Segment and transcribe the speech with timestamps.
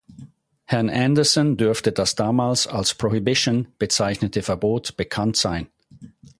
[0.65, 5.67] Herrn Andersson dürfte das damals als prohibition bezeichnete Verbot bekannt sein.